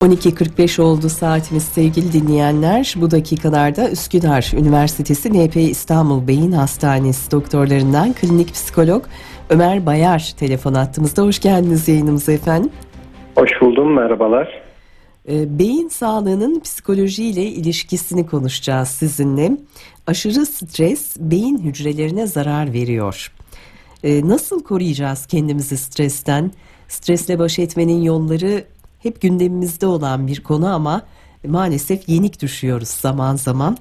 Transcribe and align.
12.45 0.00 0.82
oldu 0.82 1.08
saatimiz 1.08 1.62
sevgili 1.62 2.12
dinleyenler. 2.12 2.94
Bu 2.96 3.10
dakikalarda 3.10 3.90
Üsküdar 3.90 4.52
Üniversitesi 4.56 5.32
NP 5.32 5.56
İstanbul 5.56 6.28
Beyin 6.28 6.52
Hastanesi 6.52 7.30
doktorlarından 7.30 8.12
klinik 8.12 8.52
psikolog 8.52 9.04
Ömer 9.50 9.86
Bayar 9.86 10.32
telefon 10.38 10.74
attığımızda. 10.74 11.22
Hoş 11.22 11.38
geldiniz 11.38 11.88
yayınımıza 11.88 12.32
efendim. 12.32 12.70
Hoş 13.34 13.50
buldum, 13.60 13.94
merhabalar. 13.94 14.62
Ee, 15.28 15.58
beyin 15.58 15.88
sağlığının 15.88 16.60
psikolojiyle 16.60 17.42
ilişkisini 17.42 18.26
konuşacağız 18.26 18.88
sizinle. 18.88 19.56
Aşırı 20.06 20.46
stres 20.46 21.16
beyin 21.18 21.58
hücrelerine 21.58 22.26
zarar 22.26 22.72
veriyor. 22.72 23.32
Ee, 24.04 24.28
nasıl 24.28 24.62
koruyacağız 24.62 25.26
kendimizi 25.26 25.76
stresten? 25.76 26.52
Stresle 26.88 27.38
baş 27.38 27.58
etmenin 27.58 28.02
yolları 28.02 28.64
hep 29.02 29.20
gündemimizde 29.20 29.86
olan 29.86 30.26
bir 30.26 30.42
konu 30.42 30.74
ama 30.74 31.02
maalesef 31.46 32.08
yenik 32.08 32.42
düşüyoruz 32.42 32.88
zaman 32.88 33.36
zaman. 33.36 33.76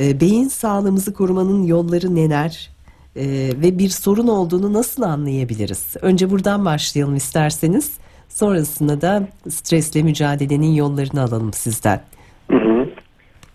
E, 0.00 0.20
beyin 0.20 0.48
sağlığımızı 0.48 1.14
korumanın 1.14 1.62
yolları 1.62 2.14
neler 2.14 2.70
e, 3.16 3.24
ve 3.62 3.78
bir 3.78 3.88
sorun 3.88 4.28
olduğunu 4.28 4.72
nasıl 4.72 5.02
anlayabiliriz? 5.02 5.96
Önce 6.02 6.30
buradan 6.30 6.64
başlayalım 6.64 7.16
isterseniz. 7.16 7.98
Sonrasında 8.28 9.00
da 9.00 9.28
stresle 9.48 10.02
mücadelenin 10.02 10.74
yollarını 10.74 11.22
alalım 11.22 11.52
sizden. 11.52 12.00
Hı 12.50 12.56
hı. 12.56 12.86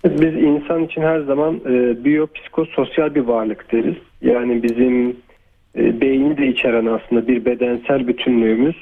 Biz 0.05 0.33
insan 0.43 0.83
için 0.83 1.01
her 1.01 1.19
zaman 1.19 1.55
e, 1.55 2.03
biyopsikososyal 2.05 3.15
bir 3.15 3.21
varlık 3.21 3.71
deriz. 3.71 3.95
Yani 4.21 4.63
bizim 4.63 5.17
e, 5.77 6.01
beyni 6.01 6.37
de 6.37 6.47
içeren 6.47 6.85
aslında 6.85 7.27
bir 7.27 7.45
bedensel 7.45 8.07
bütünlüğümüz 8.07 8.75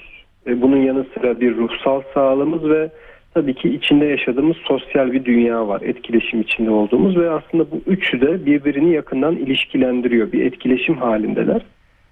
bunun 0.48 0.78
yanı 0.78 1.06
sıra 1.14 1.40
bir 1.40 1.56
ruhsal 1.58 2.02
sağlığımız 2.14 2.70
ve 2.70 2.90
tabii 3.34 3.54
ki 3.54 3.70
içinde 3.70 4.06
yaşadığımız 4.06 4.58
sosyal 4.58 5.12
bir 5.12 5.26
dünya 5.26 5.68
var. 5.68 5.82
Etkileşim 5.82 6.42
içinde 6.42 6.70
olduğumuz 6.70 7.18
ve 7.18 7.30
aslında 7.30 7.72
bu 7.72 7.82
üçü 7.88 8.22
de 8.22 8.46
birbirini 8.46 8.94
yakından 8.94 9.36
ilişkilendiriyor. 9.36 10.32
Bir 10.32 10.46
etkileşim 10.46 10.98
halindeler. 10.98 11.62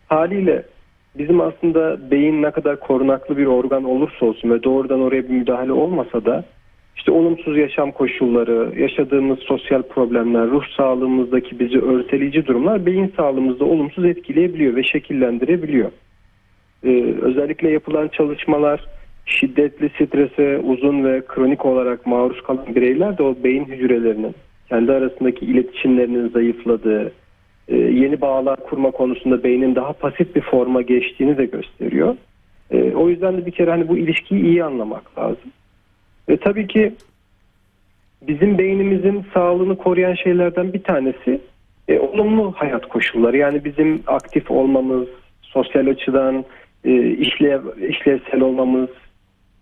Haliyle 0.07 0.63
bizim 1.17 1.41
aslında 1.41 2.11
beyin 2.11 2.41
ne 2.41 2.51
kadar 2.51 2.79
korunaklı 2.79 3.37
bir 3.37 3.45
organ 3.45 3.83
olursa 3.83 4.25
olsun 4.25 4.49
ve 4.49 4.63
doğrudan 4.63 5.01
oraya 5.01 5.23
bir 5.23 5.33
müdahale 5.33 5.71
olmasa 5.71 6.25
da 6.25 6.43
işte 6.95 7.11
olumsuz 7.11 7.57
yaşam 7.57 7.91
koşulları, 7.91 8.79
yaşadığımız 8.79 9.39
sosyal 9.39 9.81
problemler, 9.81 10.47
ruh 10.47 10.63
sağlığımızdaki 10.77 11.59
bizi 11.59 11.81
örteleyici 11.81 12.45
durumlar 12.45 12.85
beyin 12.85 13.13
sağlığımızda 13.17 13.65
olumsuz 13.65 14.05
etkileyebiliyor 14.05 14.75
ve 14.75 14.83
şekillendirebiliyor 14.83 15.91
e, 16.83 16.89
özellikle 17.21 17.69
yapılan 17.71 18.07
çalışmalar 18.07 18.87
şiddetli 19.25 19.89
strese 19.89 20.57
uzun 20.57 21.03
ve 21.03 21.21
kronik 21.27 21.65
olarak 21.65 22.05
maruz 22.05 22.43
kalan 22.43 22.75
bireyler 22.75 23.17
de 23.17 23.23
o 23.23 23.35
beyin 23.43 23.65
hücrelerinin 23.65 24.35
kendi 24.69 24.91
arasındaki 24.91 25.45
iletişimlerinin 25.45 26.29
zayıfladığı, 26.29 27.11
e, 27.67 27.77
yeni 27.77 28.21
bağlar 28.21 28.59
kurma 28.63 28.91
konusunda 28.91 29.43
beynin 29.43 29.75
daha 29.75 29.93
pasif 29.93 30.35
bir 30.35 30.41
forma 30.41 30.81
geçtiğini 30.81 31.37
de 31.37 31.45
gösteriyor. 31.45 32.15
E, 32.71 32.91
o 32.91 33.09
yüzden 33.09 33.37
de 33.37 33.45
bir 33.45 33.51
kere 33.51 33.71
hani 33.71 33.87
bu 33.87 33.97
ilişkiyi 33.97 34.43
iyi 34.43 34.63
anlamak 34.63 35.19
lazım. 35.19 35.51
Ve 36.29 36.37
tabii 36.37 36.67
ki 36.67 36.93
bizim 38.21 38.57
beynimizin 38.57 39.25
sağlığını 39.33 39.77
koruyan 39.77 40.13
şeylerden 40.13 40.73
bir 40.73 40.83
tanesi 40.83 41.41
e, 41.87 41.99
olumlu 41.99 42.51
hayat 42.51 42.85
koşulları. 42.85 43.37
Yani 43.37 43.65
bizim 43.65 44.03
aktif 44.07 44.51
olmamız, 44.51 45.07
sosyal 45.41 45.87
açıdan 45.87 46.45
e, 46.85 47.09
işlev, 47.09 47.61
işlevsel 47.89 48.41
olmamız, 48.41 48.89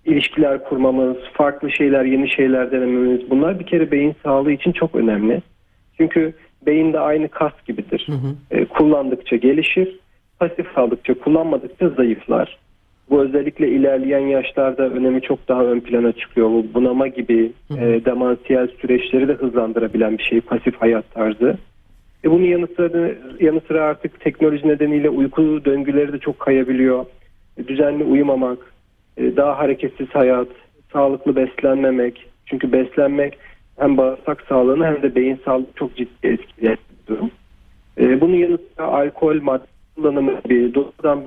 ilişkiler 0.05 0.63
kurmamız, 0.63 1.17
farklı 1.33 1.71
şeyler, 1.71 2.05
yeni 2.05 2.29
şeyler 2.29 2.71
denememiz 2.71 3.29
bunlar 3.29 3.59
bir 3.59 3.65
kere 3.65 3.91
beyin 3.91 4.15
sağlığı 4.23 4.51
için 4.51 4.71
çok 4.71 4.95
önemli. 4.95 5.41
Çünkü 5.97 6.33
beyin 6.65 6.93
de 6.93 6.99
aynı 6.99 7.27
kas 7.27 7.53
gibidir. 7.67 8.07
Hı 8.07 8.11
hı. 8.11 8.35
E, 8.51 8.65
kullandıkça 8.65 9.35
gelişir, 9.35 9.99
pasif 10.39 10.73
kaldıkça, 10.73 11.13
kullanmadıkça 11.13 11.89
zayıflar. 11.89 12.57
Bu 13.09 13.21
özellikle 13.21 13.69
ilerleyen 13.69 14.27
yaşlarda 14.27 14.89
önemi 14.89 15.21
çok 15.21 15.47
daha 15.47 15.65
ön 15.65 15.79
plana 15.79 16.11
çıkıyor. 16.11 16.49
Bu 16.49 16.65
bunama 16.73 17.07
gibi 17.07 17.51
hı 17.67 17.73
hı. 17.73 17.85
e, 17.85 18.05
demansiyel 18.05 18.67
süreçleri 18.81 19.27
de 19.27 19.33
hızlandırabilen 19.33 20.17
bir 20.17 20.23
şey 20.23 20.41
pasif 20.41 20.75
hayat 20.81 21.13
tarzı. 21.13 21.57
E 22.23 22.31
bunun 22.31 22.43
yanı 22.43 22.67
sıra, 22.67 23.11
yanı 23.39 23.61
sıra 23.67 23.83
artık 23.83 24.19
teknoloji 24.19 24.67
nedeniyle 24.67 25.09
uyku 25.09 25.65
döngüleri 25.65 26.13
de 26.13 26.19
çok 26.19 26.39
kayabiliyor. 26.39 27.05
E, 27.57 27.67
düzenli 27.67 28.03
uyumamak, 28.03 28.73
e, 29.17 29.35
daha 29.37 29.57
hareketsiz 29.57 30.07
hayat, 30.09 30.47
sağlıklı 30.93 31.35
beslenmemek. 31.35 32.25
Çünkü 32.45 32.71
beslenmek 32.71 33.37
hem 33.77 33.97
bağırsak 33.97 34.41
sağlığını 34.49 34.85
hem 34.85 35.01
de 35.01 35.15
beyin 35.15 35.41
sağlığını 35.45 35.67
çok 35.75 35.95
ciddi 35.95 36.27
etkiliyor. 36.27 36.77
E, 37.97 38.21
bunun 38.21 38.35
yanı 38.35 38.57
sıra 38.57 38.85
alkol, 38.87 39.41
madde 39.41 39.65
kullanımı 39.95 40.41
gibi 40.41 40.73
doğrudan 40.73 41.25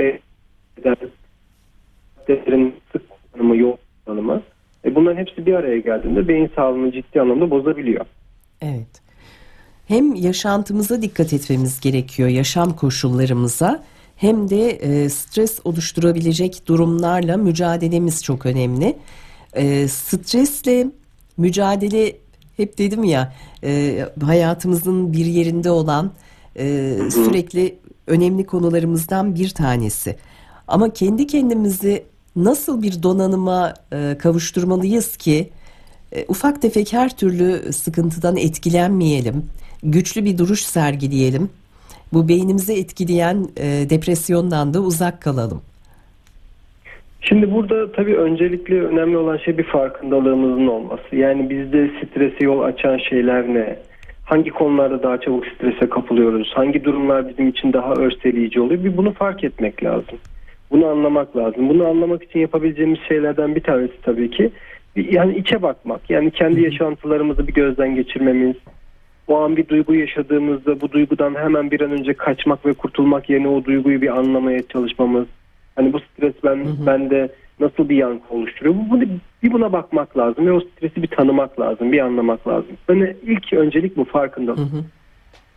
maddelerin 2.29 2.75
sık 2.93 3.03
kullanımı, 3.09 3.57
yoğun 3.57 3.77
kullanımı. 4.05 4.43
E, 4.85 4.95
bunların 4.95 5.21
hepsi 5.21 5.47
bir 5.47 5.55
araya 5.55 5.79
geldiğinde 5.79 6.29
beyin 6.29 6.51
sağlığını 6.57 6.93
ciddi 6.93 7.21
anlamda 7.21 7.51
bozabiliyor. 7.51 8.05
Evet 8.63 9.02
hem 9.89 10.15
yaşantımıza 10.15 11.03
dikkat 11.03 11.33
etmemiz 11.33 11.81
gerekiyor, 11.81 12.29
yaşam 12.29 12.77
koşullarımıza 12.77 13.83
hem 14.17 14.51
de 14.51 14.71
e, 14.71 15.09
stres 15.09 15.59
oluşturabilecek 15.65 16.67
durumlarla 16.67 17.37
mücadelemiz 17.37 18.23
çok 18.23 18.47
önemli. 18.47 18.97
E, 19.53 19.89
stresle 19.89 20.87
mücadele 21.37 22.17
hep 22.57 22.79
dedim 22.79 23.05
ya 23.05 23.33
e, 23.65 23.99
hayatımızın 24.25 25.13
bir 25.13 25.27
yerinde 25.27 25.71
olan 25.71 26.13
e, 26.57 26.97
sürekli 27.11 27.79
önemli 28.07 28.47
konularımızdan 28.47 29.35
bir 29.35 29.51
tanesi. 29.51 30.17
Ama 30.69 30.93
kendi 30.93 31.27
kendimizi 31.27 32.05
nasıl 32.37 32.83
bir 32.83 33.03
donanıma 33.03 33.75
e, 33.93 34.17
kavuşturmalıyız 34.19 35.17
ki 35.17 35.51
e, 36.13 36.25
ufak 36.29 36.63
tefek 36.63 36.93
her 36.93 37.17
türlü 37.17 37.73
sıkıntıdan 37.73 38.37
etkilenmeyelim 38.37 39.45
güçlü 39.83 40.25
bir 40.25 40.39
duruş 40.39 40.61
sergileyelim. 40.61 41.51
Bu 42.13 42.29
beynimizi 42.29 42.73
etkileyen 42.73 43.47
e, 43.57 43.91
depresyondan 43.91 44.75
da 44.75 44.81
uzak 44.81 45.23
kalalım. 45.23 45.63
Şimdi 47.21 47.55
burada 47.55 47.93
tabii 47.93 48.17
öncelikle 48.17 48.83
önemli 48.83 49.17
olan 49.17 49.37
şey 49.37 49.59
bir 49.59 49.65
farkındalığımızın 49.65 50.67
olması. 50.67 51.17
Yani 51.17 51.51
bizde 51.51 51.89
strese 51.89 52.45
yol 52.45 52.61
açan 52.61 52.99
şeyler 52.99 53.55
ne? 53.55 53.79
Hangi 54.25 54.51
konularda 54.51 55.03
daha 55.03 55.21
çabuk 55.21 55.47
strese 55.47 55.89
kapılıyoruz? 55.89 56.53
Hangi 56.55 56.85
durumlar 56.85 57.29
bizim 57.29 57.49
için 57.49 57.73
daha 57.73 57.95
örseleyici 57.95 58.61
oluyor? 58.61 58.85
Bir 58.85 58.97
bunu 58.97 59.13
fark 59.13 59.45
etmek 59.45 59.85
lazım. 59.85 60.19
Bunu 60.71 60.87
anlamak 60.87 61.37
lazım. 61.37 61.69
Bunu 61.69 61.87
anlamak 61.87 62.23
için 62.23 62.41
yapabileceğimiz 62.41 62.99
şeylerden 63.09 63.55
bir 63.55 63.63
tanesi 63.63 63.95
tabii 64.03 64.31
ki 64.31 64.51
yani 64.97 65.39
içe 65.39 65.63
bakmak. 65.63 66.11
Yani 66.11 66.31
kendi 66.31 66.61
yaşantılarımızı 66.61 67.49
bir 67.49 67.55
gözden 67.55 67.95
geçirmemiz, 67.95 68.57
o 69.29 69.39
an 69.39 69.57
bir 69.57 69.69
duygu 69.69 69.95
yaşadığımızda 69.95 70.81
bu 70.81 70.93
duygudan 70.93 71.35
hemen 71.35 71.71
bir 71.71 71.81
an 71.81 71.91
önce 71.91 72.15
kaçmak 72.15 72.67
ve 72.67 72.73
kurtulmak 72.73 73.31
yerine 73.31 73.49
o 73.49 73.65
duyguyu 73.65 74.03
bir 74.03 74.19
anlamaya 74.19 74.63
çalışmamız. 74.63 75.27
Hani 75.77 75.93
bu 75.93 76.01
stres 76.01 76.35
ben 76.45 76.57
hı 76.57 76.69
hı. 76.69 76.87
bende 76.87 77.29
nasıl 77.61 77.89
bir 77.89 77.97
yankı 77.97 78.35
oluşturuyor? 78.35 78.75
Bu, 78.91 79.01
bir 79.43 79.53
buna 79.53 79.73
bakmak 79.73 80.19
lazım 80.19 80.47
ve 80.47 80.53
o 80.53 80.61
stresi 80.61 81.03
bir 81.03 81.09
tanımak 81.09 81.61
lazım, 81.61 81.93
bir 81.93 82.01
anlamak 82.01 82.49
lazım. 82.49 82.77
Yani 82.89 83.17
ilk 83.23 83.53
öncelik 83.53 83.97
bu 83.97 84.05
farkındalık. 84.05 84.59
Hı 84.59 84.77
hı. 84.77 84.85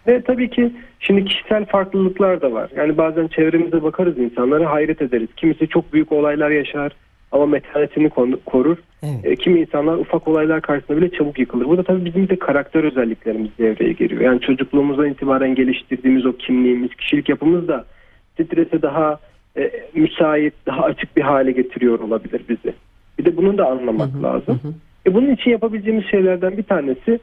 Ve 0.08 0.22
tabii 0.22 0.50
ki 0.50 0.72
şimdi 1.00 1.26
kişisel 1.26 1.66
farklılıklar 1.66 2.42
da 2.42 2.52
var. 2.52 2.70
Yani 2.76 2.98
bazen 2.98 3.28
çevremize 3.28 3.84
bakarız 3.84 4.18
insanlara 4.18 4.72
hayret 4.72 5.02
ederiz. 5.02 5.30
Kimisi 5.38 5.68
çok 5.68 5.94
büyük 5.94 6.12
olaylar 6.12 6.50
yaşar 6.50 6.92
ama 7.32 7.46
metanetini 7.46 8.10
korur. 8.46 8.78
Evet. 9.04 9.26
E, 9.26 9.36
kimi 9.36 9.60
insanlar 9.60 9.98
ufak 9.98 10.28
olaylar 10.28 10.62
karşısında 10.62 10.98
bile 10.98 11.12
çabuk 11.12 11.40
yıkılır. 11.40 11.66
Bu 11.66 11.78
da 11.78 11.84
tabii 11.84 12.06
bizim 12.06 12.30
de 12.30 12.36
karakter 12.36 12.84
özelliklerimiz 12.84 13.50
devreye 13.60 13.94
giriyor. 13.94 14.22
Yani 14.22 14.42
çocukluğumuzdan 14.42 15.10
itibaren 15.10 15.56
geliştirdiğimiz 15.56 16.26
o 16.26 16.34
kimliğimiz, 16.34 16.96
kişilik 16.96 17.30
yapımız 17.30 17.68
da 17.68 17.86
strese 18.34 18.82
daha 18.82 19.20
e, 19.58 19.72
müsait, 19.94 20.54
daha 20.66 20.84
açık 20.84 21.18
bir 21.18 21.22
hale 21.22 21.52
getiriyor 21.52 22.00
olabilir 22.00 22.42
bizi. 22.50 22.74
Bir 23.20 23.26
de 23.26 23.38
bunu 23.38 23.58
da 23.58 23.68
anlamak 23.68 24.14
hı 24.14 24.18
hı, 24.18 24.24
lazım. 24.24 24.60
Hı. 24.64 24.74
E, 25.10 25.14
bunun 25.14 25.32
için 25.32 25.52
yapabileceğimiz 25.52 26.06
şeylerden 26.06 26.58
bir 26.58 26.64
tanesi 26.64 27.20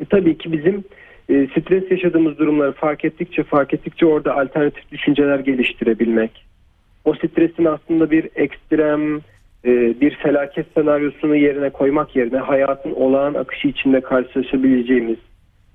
e, 0.00 0.04
tabii 0.04 0.38
ki 0.38 0.52
bizim 0.52 0.84
e, 1.28 1.46
stres 1.46 1.90
yaşadığımız 1.90 2.38
durumları 2.38 2.72
fark 2.72 3.04
ettikçe 3.04 3.42
fark 3.42 3.74
ettikçe 3.74 4.06
orada 4.06 4.36
alternatif 4.36 4.92
düşünceler 4.92 5.38
geliştirebilmek 5.38 6.51
o 7.04 7.14
stresin 7.14 7.64
aslında 7.64 8.10
bir 8.10 8.28
ekstrem 8.36 9.16
e, 9.64 10.00
bir 10.00 10.16
felaket 10.16 10.66
senaryosunu 10.74 11.36
yerine 11.36 11.70
koymak 11.70 12.16
yerine 12.16 12.38
hayatın 12.38 12.92
olağan 12.92 13.34
akışı 13.34 13.68
içinde 13.68 14.00
karşılaşabileceğimiz 14.00 15.18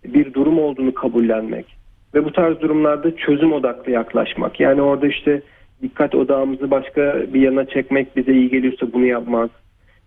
bir 0.05 0.33
durum 0.33 0.59
olduğunu 0.59 0.93
kabullenmek 0.93 1.65
ve 2.13 2.25
bu 2.25 2.31
tarz 2.31 2.61
durumlarda 2.61 3.15
çözüm 3.15 3.53
odaklı 3.53 3.91
yaklaşmak. 3.91 4.59
Yani 4.59 4.81
orada 4.81 5.07
işte 5.07 5.41
dikkat 5.81 6.15
odağımızı 6.15 6.71
başka 6.71 7.25
bir 7.33 7.41
yana 7.41 7.65
çekmek 7.65 8.15
bize 8.15 8.33
iyi 8.33 8.49
geliyorsa 8.49 8.93
bunu 8.93 9.05
yapmak. 9.05 9.51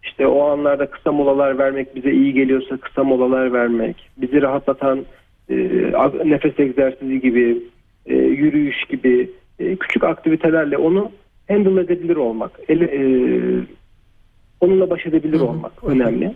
işte 0.02 0.26
o 0.26 0.44
anlarda 0.44 0.86
kısa 0.86 1.12
molalar 1.12 1.58
vermek 1.58 1.96
bize 1.96 2.12
iyi 2.12 2.32
geliyorsa 2.34 2.76
kısa 2.76 3.04
molalar 3.04 3.52
vermek, 3.52 4.10
bizi 4.16 4.42
rahatlatan 4.42 5.04
e, 5.50 5.56
nefes 6.24 6.60
egzersizi 6.60 7.20
gibi, 7.20 7.62
e, 8.06 8.14
yürüyüş 8.16 8.84
gibi 8.84 9.30
e, 9.60 9.76
küçük 9.76 10.04
aktivitelerle 10.04 10.76
onu 10.76 11.10
handle 11.48 11.80
edebilir 11.80 12.16
olmak, 12.16 12.50
ele, 12.68 12.84
e, 12.84 13.00
onunla 14.60 14.90
baş 14.90 15.06
edebilir 15.06 15.40
olmak 15.40 15.84
önemli. 15.84 16.34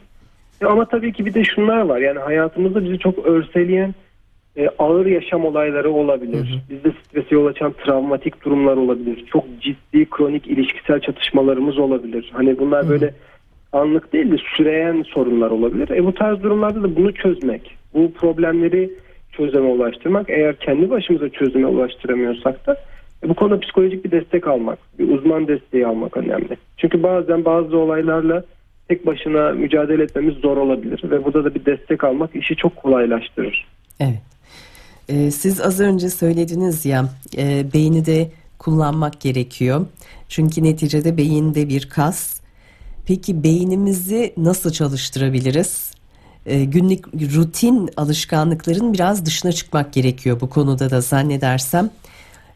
E, 0.63 0.67
ama 0.67 0.85
tabii 0.85 1.13
ki 1.13 1.27
bir 1.27 1.35
de 1.35 1.45
şunlar 1.45 1.81
var 1.81 1.99
yani 1.99 2.19
hayatımızda 2.19 2.85
bizi 2.85 2.99
çok 2.99 3.27
örseleyen 3.27 3.95
e, 4.57 4.69
ağır 4.79 5.07
yaşam 5.07 5.45
olayları 5.45 5.91
olabilir. 5.91 6.37
Hı 6.37 6.55
hı. 6.55 6.61
Bizde 6.71 6.93
strese 7.05 7.35
yol 7.35 7.47
açan 7.47 7.73
travmatik 7.73 8.45
durumlar 8.45 8.77
olabilir. 8.77 9.25
Çok 9.33 9.45
ciddi 9.61 10.11
kronik 10.11 10.47
ilişkisel 10.47 11.01
çatışmalarımız 11.01 11.79
olabilir. 11.79 12.31
Hani 12.33 12.59
bunlar 12.59 12.83
hı 12.83 12.87
hı. 12.87 12.91
böyle 12.91 13.15
anlık 13.73 14.13
değil 14.13 14.33
de 14.33 14.37
süreyen 14.57 15.03
sorunlar 15.03 15.51
olabilir. 15.51 15.91
E 15.91 16.05
bu 16.05 16.15
tarz 16.15 16.43
durumlarda 16.43 16.83
da 16.83 16.97
bunu 16.97 17.15
çözmek, 17.15 17.77
bu 17.95 18.13
problemleri 18.13 18.91
çözüme 19.33 19.69
ulaştırmak 19.69 20.31
eğer 20.31 20.57
kendi 20.57 20.91
başımıza 20.91 21.29
çözüme 21.29 21.67
ulaştıramıyorsak 21.67 22.67
da 22.67 22.77
bu 23.29 23.35
konuda 23.35 23.61
psikolojik 23.61 24.05
bir 24.05 24.11
destek 24.11 24.47
almak, 24.47 24.79
bir 24.99 25.09
uzman 25.09 25.49
desteği 25.49 25.87
almak 25.87 26.17
önemli. 26.17 26.57
Çünkü 26.77 27.03
bazen 27.03 27.45
bazı 27.45 27.79
olaylarla 27.79 28.45
tek 28.89 29.07
başına 29.07 29.51
mücadele 29.51 30.03
etmemiz 30.03 30.35
zor 30.35 30.57
olabilir 30.57 31.03
ve 31.11 31.25
burada 31.25 31.45
da 31.45 31.55
bir 31.55 31.65
destek 31.65 32.05
almak 32.05 32.37
işi 32.37 32.57
çok 32.57 32.77
kolaylaştırır. 32.77 33.67
Evet. 34.01 34.23
Ee, 35.09 35.31
siz 35.31 35.61
az 35.61 35.81
önce 35.81 36.11
söylediniz 36.11 36.87
ya 36.87 37.05
e, 37.39 37.65
beyni 37.75 38.07
de 38.07 38.31
kullanmak 38.59 39.21
gerekiyor. 39.21 39.87
Çünkü 40.29 40.63
neticede 40.63 41.17
beyinde 41.17 41.69
bir 41.69 41.89
kas. 41.89 42.41
Peki 43.07 43.45
beynimizi 43.45 44.33
nasıl 44.37 44.73
çalıştırabiliriz? 44.73 45.95
Ee, 46.47 46.65
günlük 46.65 47.07
rutin 47.37 47.91
alışkanlıkların 47.97 48.93
biraz 48.93 49.27
dışına 49.27 49.53
çıkmak 49.53 49.93
gerekiyor 49.93 50.41
bu 50.41 50.51
konuda 50.51 50.91
da 50.91 51.01
zannedersem. 51.01 51.91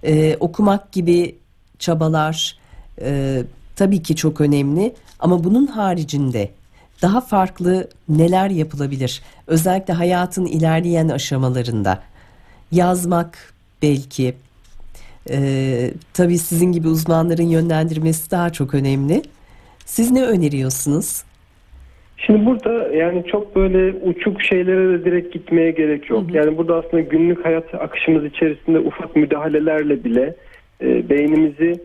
Ee, 0.04 0.36
okumak 0.40 0.92
gibi 0.92 1.38
çabalar 1.78 2.58
e, 3.00 3.42
tabii 3.76 4.02
ki 4.02 4.16
çok 4.16 4.40
önemli 4.40 4.94
ama 5.18 5.44
bunun 5.44 5.66
haricinde 5.66 6.50
daha 7.02 7.20
farklı 7.20 7.88
neler 8.08 8.50
yapılabilir? 8.50 9.22
Özellikle 9.46 9.94
hayatın 9.94 10.46
ilerleyen 10.46 11.08
aşamalarında 11.08 12.02
yazmak 12.72 13.54
belki 13.82 14.34
e, 15.30 15.90
tabii 16.12 16.38
sizin 16.38 16.72
gibi 16.72 16.88
uzmanların 16.88 17.48
yönlendirmesi 17.48 18.30
daha 18.30 18.50
çok 18.50 18.74
önemli. 18.74 19.22
Siz 19.86 20.10
ne 20.10 20.22
öneriyorsunuz? 20.22 21.22
Şimdi 22.18 22.46
burada 22.46 22.88
yani 22.94 23.24
çok 23.26 23.56
böyle 23.56 23.92
uçuk 23.92 24.42
şeylere 24.42 24.88
de 24.88 25.04
direkt 25.04 25.32
gitmeye 25.32 25.70
gerek 25.70 26.10
yok. 26.10 26.28
Hı 26.28 26.32
hı. 26.32 26.36
Yani 26.36 26.58
burada 26.58 26.76
aslında 26.76 27.00
günlük 27.00 27.44
hayat 27.44 27.74
akışımız 27.74 28.24
içerisinde 28.24 28.78
ufak 28.78 29.16
müdahalelerle 29.16 30.04
bile 30.04 30.34
e, 30.82 31.08
beynimizi 31.08 31.80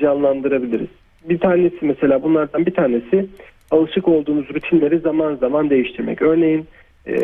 canlandırabiliriz. 0.00 0.88
Bir 1.24 1.38
tanesi 1.38 1.76
mesela 1.80 2.22
bunlardan 2.22 2.66
bir 2.66 2.74
tanesi 2.74 3.26
alışık 3.70 4.08
olduğumuz 4.08 4.48
rutinleri 4.54 4.98
zaman 4.98 5.34
zaman 5.34 5.70
değiştirmek. 5.70 6.22
Örneğin 6.22 6.66
e, 7.06 7.16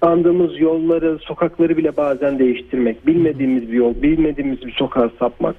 andığımız 0.00 0.60
yolları, 0.60 1.18
sokakları 1.18 1.76
bile 1.76 1.96
bazen 1.96 2.38
değiştirmek. 2.38 3.06
Bilmediğimiz 3.06 3.72
bir 3.72 3.76
yol, 3.76 4.02
bilmediğimiz 4.02 4.66
bir 4.66 4.72
sokağa 4.72 5.10
sapmak. 5.18 5.56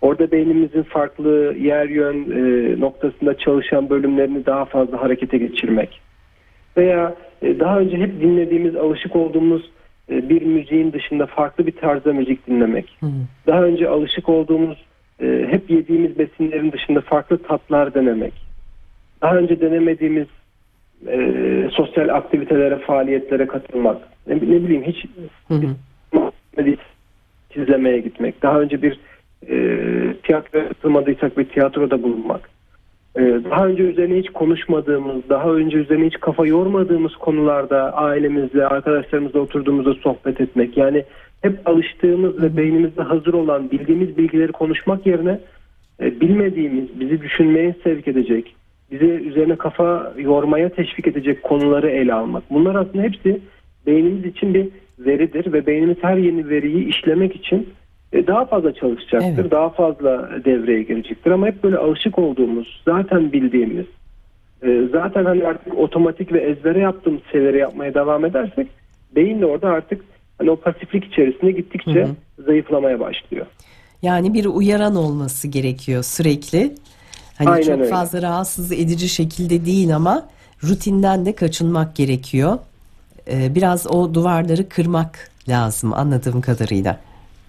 Orada 0.00 0.30
beynimizin 0.30 0.82
farklı 0.82 1.54
yer 1.58 1.88
yön 1.88 2.16
e, 2.30 2.80
noktasında 2.80 3.38
çalışan 3.38 3.90
bölümlerini 3.90 4.46
daha 4.46 4.64
fazla 4.64 5.02
harekete 5.02 5.38
geçirmek. 5.38 6.00
Veya 6.76 7.14
e, 7.42 7.60
daha 7.60 7.78
önce 7.78 7.96
hep 7.96 8.20
dinlediğimiz, 8.20 8.76
alışık 8.76 9.16
olduğumuz 9.16 9.70
e, 10.10 10.28
bir 10.28 10.42
müziğin 10.42 10.92
dışında 10.92 11.26
farklı 11.26 11.66
bir 11.66 11.72
tarzda 11.72 12.12
müzik 12.12 12.46
dinlemek. 12.46 12.96
Hı. 13.00 13.06
Daha 13.46 13.62
önce 13.62 13.88
alışık 13.88 14.28
olduğumuz, 14.28 14.78
e, 15.22 15.46
hep 15.50 15.70
yediğimiz 15.70 16.18
besinlerin 16.18 16.72
dışında 16.72 17.00
farklı 17.00 17.42
tatlar 17.42 17.94
denemek. 17.94 18.32
Daha 19.22 19.36
önce 19.36 19.60
denemediğimiz 19.60 20.26
e, 21.06 21.68
sosyal 21.72 22.08
aktivitelere, 22.08 22.78
faaliyetlere 22.78 23.46
katılmak. 23.46 23.96
Ne, 24.26 24.36
ne 24.36 24.40
bileyim 24.40 24.82
hiç 24.82 25.04
hı 25.48 25.54
hı. 25.54 26.76
izlemeye 27.56 28.00
gitmek. 28.00 28.42
Daha 28.42 28.60
önce 28.60 28.82
bir 28.82 28.98
e, 29.48 29.56
tiyatroya 30.22 30.68
katılmadıysak 30.68 31.38
bir 31.38 31.44
tiyatroda 31.44 32.02
bulunmak. 32.02 32.50
E, 33.16 33.20
daha 33.20 33.66
önce 33.66 33.82
üzerine 33.82 34.18
hiç 34.18 34.30
konuşmadığımız, 34.30 35.28
daha 35.28 35.50
önce 35.50 35.76
üzerine 35.76 36.06
hiç 36.06 36.20
kafa 36.20 36.46
yormadığımız 36.46 37.16
konularda 37.16 37.92
ailemizle, 37.92 38.66
arkadaşlarımızla 38.66 39.40
oturduğumuzda 39.40 39.94
sohbet 39.94 40.40
etmek. 40.40 40.76
Yani 40.76 41.04
hep 41.42 41.68
alıştığımız 41.68 42.42
ve 42.42 42.56
beynimizde 42.56 43.02
hazır 43.02 43.34
olan 43.34 43.70
bildiğimiz 43.70 44.16
bilgileri 44.16 44.52
konuşmak 44.52 45.06
yerine 45.06 45.40
e, 46.00 46.20
bilmediğimiz, 46.20 47.00
bizi 47.00 47.20
düşünmeye 47.20 47.74
sevk 47.84 48.08
edecek, 48.08 48.54
bizi 48.90 49.04
üzerine 49.04 49.56
kafa 49.56 50.12
yormaya 50.18 50.68
teşvik 50.68 51.06
edecek 51.06 51.42
konuları 51.42 51.90
ele 51.90 52.14
almak. 52.14 52.42
Bunlar 52.50 52.74
aslında 52.74 53.02
hepsi 53.02 53.40
beynimiz 53.86 54.24
için 54.24 54.54
bir 54.54 54.68
veridir 54.98 55.52
ve 55.52 55.66
beynimiz 55.66 55.96
her 56.00 56.16
yeni 56.16 56.48
veriyi 56.48 56.88
işlemek 56.88 57.36
için 57.36 57.68
daha 58.12 58.44
fazla 58.44 58.74
çalışacaktır, 58.74 59.42
evet. 59.42 59.50
daha 59.50 59.70
fazla 59.70 60.28
devreye 60.44 60.82
girecektir 60.82 61.30
ama 61.30 61.46
hep 61.46 61.62
böyle 61.62 61.76
alışık 61.76 62.18
olduğumuz, 62.18 62.82
zaten 62.84 63.32
bildiğimiz, 63.32 63.86
e, 64.62 64.88
zaten 64.92 65.24
hani 65.24 65.46
artık 65.46 65.78
otomatik 65.78 66.32
ve 66.32 66.40
ezbere 66.40 66.78
yaptığımız 66.78 67.20
şeyleri 67.32 67.58
yapmaya 67.58 67.94
devam 67.94 68.24
edersek 68.24 68.66
beyin 69.16 69.40
de 69.40 69.46
orada 69.46 69.68
artık 69.68 70.04
hani 70.38 70.50
o 70.50 70.56
pasiflik 70.56 71.04
içerisinde 71.04 71.50
gittikçe 71.50 72.02
hı 72.02 72.04
hı. 72.04 72.44
zayıflamaya 72.46 73.00
başlıyor. 73.00 73.46
Yani 74.02 74.34
bir 74.34 74.44
uyaran 74.44 74.96
olması 74.96 75.48
gerekiyor 75.48 76.02
sürekli. 76.02 76.74
Hani 77.38 77.50
Aynen 77.50 77.62
çok 77.62 77.80
öyle. 77.80 77.84
fazla 77.84 78.22
rahatsız 78.22 78.72
edici 78.72 79.08
şekilde 79.08 79.66
değil 79.66 79.96
ama 79.96 80.28
rutinden 80.64 81.26
de 81.26 81.34
kaçınmak 81.34 81.96
gerekiyor. 81.96 82.58
Ee, 83.30 83.54
biraz 83.54 83.86
o 83.86 84.14
duvarları 84.14 84.68
kırmak 84.68 85.30
lazım 85.48 85.92
anladığım 85.92 86.40
kadarıyla. 86.40 87.00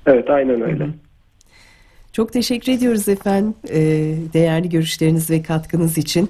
Evet 0.05 0.29
aynen 0.29 0.61
öyle. 0.61 0.87
Çok 2.13 2.33
teşekkür 2.33 2.71
ediyoruz 2.71 3.09
efendim 3.09 3.53
ee, 3.69 3.79
değerli 4.33 4.69
görüşleriniz 4.69 5.29
ve 5.29 5.41
katkınız 5.41 5.97
için. 5.97 6.29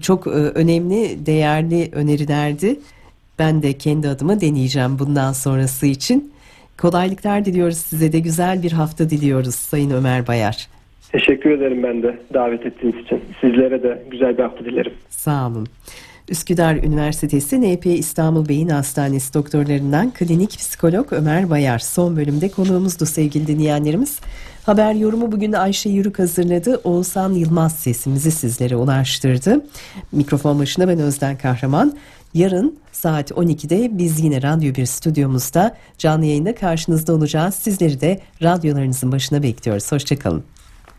Çok 0.00 0.26
e, 0.26 0.30
önemli, 0.30 1.26
değerli 1.26 1.90
önerilerdi. 1.92 2.76
Ben 3.38 3.62
de 3.62 3.72
kendi 3.72 4.08
adıma 4.08 4.40
deneyeceğim 4.40 4.98
bundan 4.98 5.32
sonrası 5.32 5.86
için. 5.86 6.32
Kolaylıklar 6.78 7.44
diliyoruz 7.44 7.76
size 7.76 8.12
de 8.12 8.18
güzel 8.18 8.62
bir 8.62 8.72
hafta 8.72 9.10
diliyoruz 9.10 9.54
Sayın 9.54 9.90
Ömer 9.90 10.26
Bayar. 10.26 10.68
Teşekkür 11.12 11.50
ederim 11.50 11.82
ben 11.82 12.02
de 12.02 12.18
davet 12.34 12.66
ettiğiniz 12.66 13.04
için. 13.04 13.20
Sizlere 13.40 13.82
de 13.82 14.02
güzel 14.10 14.38
bir 14.38 14.42
hafta 14.42 14.64
dilerim. 14.64 14.92
Sağ 15.08 15.46
olun. 15.48 15.66
Üsküdar 16.28 16.76
Üniversitesi 16.76 17.60
NP 17.60 17.86
İstanbul 17.86 18.48
Beyin 18.48 18.68
Hastanesi 18.68 19.34
doktorlarından 19.34 20.10
klinik 20.10 20.58
psikolog 20.58 21.12
Ömer 21.12 21.50
Bayar 21.50 21.78
son 21.78 22.16
bölümde 22.16 22.48
konuğumuzdu 22.48 23.06
sevgili 23.06 23.46
dinleyenlerimiz. 23.46 24.18
Haber 24.66 24.94
yorumu 24.94 25.32
bugün 25.32 25.52
Ayşe 25.52 25.88
Yürük 25.88 26.18
hazırladı. 26.18 26.80
Oğuzhan 26.84 27.32
Yılmaz 27.32 27.76
sesimizi 27.76 28.30
sizlere 28.30 28.76
ulaştırdı. 28.76 29.66
Mikrofon 30.12 30.58
başında 30.58 30.88
ben 30.88 30.98
Özden 30.98 31.38
Kahraman. 31.38 31.96
Yarın 32.34 32.78
saat 32.92 33.30
12'de 33.30 33.98
biz 33.98 34.20
yine 34.20 34.42
Radyo 34.42 34.74
1 34.74 34.86
stüdyomuzda 34.86 35.76
canlı 35.98 36.24
yayında 36.24 36.54
karşınızda 36.54 37.12
olacağız. 37.12 37.54
Sizleri 37.54 38.00
de 38.00 38.20
radyolarınızın 38.42 39.12
başına 39.12 39.42
bekliyoruz. 39.42 39.92
Hoşçakalın. 39.92 40.44